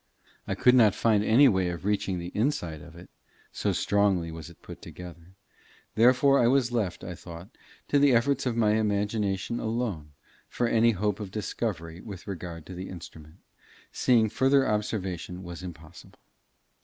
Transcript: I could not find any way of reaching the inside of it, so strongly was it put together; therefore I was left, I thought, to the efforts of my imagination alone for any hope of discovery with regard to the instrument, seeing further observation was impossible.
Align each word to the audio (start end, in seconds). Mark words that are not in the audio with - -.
I 0.47 0.55
could 0.55 0.73
not 0.73 0.95
find 0.95 1.23
any 1.23 1.47
way 1.47 1.69
of 1.69 1.85
reaching 1.85 2.17
the 2.17 2.29
inside 2.33 2.81
of 2.81 2.95
it, 2.95 3.07
so 3.51 3.71
strongly 3.71 4.31
was 4.31 4.49
it 4.49 4.63
put 4.63 4.81
together; 4.81 5.35
therefore 5.93 6.39
I 6.39 6.47
was 6.47 6.71
left, 6.71 7.03
I 7.03 7.13
thought, 7.13 7.49
to 7.89 7.99
the 7.99 8.11
efforts 8.11 8.47
of 8.47 8.57
my 8.57 8.77
imagination 8.77 9.59
alone 9.59 10.13
for 10.49 10.67
any 10.67 10.89
hope 10.93 11.19
of 11.19 11.29
discovery 11.29 12.01
with 12.01 12.25
regard 12.25 12.65
to 12.65 12.73
the 12.73 12.89
instrument, 12.89 13.35
seeing 13.91 14.27
further 14.27 14.67
observation 14.67 15.43
was 15.43 15.61
impossible. 15.61 16.17